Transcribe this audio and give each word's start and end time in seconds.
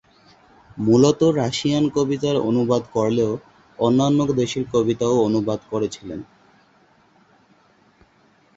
মূলত 0.77 1.21
রাশিয়ান 1.39 1.85
কবিতার 1.89 2.37
অনুবাদ 2.49 2.83
করলেও 2.93 3.31
অন্যান্য 3.79 4.19
দেশের 4.33 4.63
কবিতাও 4.73 5.15
অনুবাদ 5.27 5.59
করেছিলেন। 5.71 6.19